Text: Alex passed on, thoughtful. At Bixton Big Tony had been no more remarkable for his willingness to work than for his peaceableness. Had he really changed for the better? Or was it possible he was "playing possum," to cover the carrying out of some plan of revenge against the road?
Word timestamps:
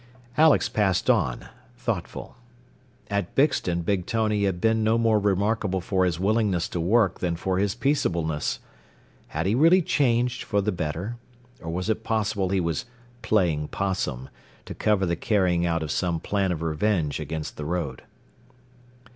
Alex 0.35 0.67
passed 0.67 1.11
on, 1.11 1.47
thoughtful. 1.77 2.35
At 3.11 3.35
Bixton 3.35 3.83
Big 3.83 4.07
Tony 4.07 4.45
had 4.45 4.59
been 4.59 4.83
no 4.83 4.97
more 4.97 5.19
remarkable 5.19 5.79
for 5.79 6.05
his 6.05 6.19
willingness 6.19 6.67
to 6.69 6.79
work 6.79 7.19
than 7.19 7.35
for 7.35 7.59
his 7.59 7.75
peaceableness. 7.75 8.57
Had 9.27 9.45
he 9.45 9.53
really 9.53 9.83
changed 9.83 10.41
for 10.41 10.59
the 10.59 10.71
better? 10.71 11.17
Or 11.61 11.69
was 11.69 11.87
it 11.87 12.03
possible 12.03 12.49
he 12.49 12.59
was 12.59 12.85
"playing 13.21 13.67
possum," 13.67 14.29
to 14.65 14.73
cover 14.73 15.05
the 15.05 15.15
carrying 15.15 15.67
out 15.67 15.83
of 15.83 15.91
some 15.91 16.19
plan 16.19 16.51
of 16.51 16.63
revenge 16.63 17.19
against 17.19 17.55
the 17.55 17.65
road? 17.65 18.01